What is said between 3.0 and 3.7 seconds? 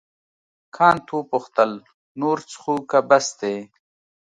بس دی.